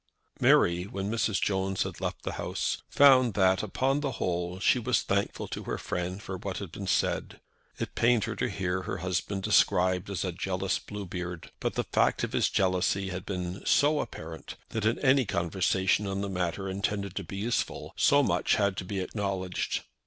Mary, 0.39 0.85
when 0.85 1.11
Mrs. 1.11 1.39
Jones 1.39 1.83
had 1.83 2.01
left 2.01 2.23
the 2.23 2.31
house, 2.41 2.81
found 2.89 3.35
that 3.35 3.61
upon 3.61 3.99
the 3.99 4.13
whole 4.13 4.59
she 4.59 4.79
was 4.79 5.03
thankful 5.03 5.47
to 5.49 5.65
her 5.65 5.77
friend 5.77 6.23
for 6.23 6.37
what 6.37 6.57
had 6.57 6.71
been 6.71 6.87
said. 6.87 7.39
It 7.77 7.93
pained 7.93 8.23
her 8.23 8.35
to 8.37 8.49
hear 8.49 8.81
her 8.81 8.97
husband 8.97 9.43
described 9.43 10.09
as 10.09 10.25
a 10.25 10.31
jealous 10.31 10.79
Bluebeard; 10.79 11.51
but 11.59 11.75
the 11.75 11.83
fact 11.83 12.23
of 12.23 12.33
his 12.33 12.49
jealousy 12.49 13.09
had 13.09 13.27
been 13.27 13.63
so 13.63 13.99
apparent, 13.99 14.55
that 14.69 14.85
in 14.85 14.97
any 15.01 15.23
conversation 15.23 16.07
on 16.07 16.21
the 16.21 16.29
matter 16.29 16.67
intended 16.67 17.15
to 17.17 17.23
be 17.23 17.37
useful 17.37 17.93
so 17.95 18.23
much 18.23 18.55
had 18.55 18.77
to 18.77 18.83
be 18.83 19.01
acknowledged. 19.01 19.81